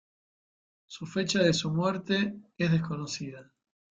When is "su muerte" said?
1.53-2.33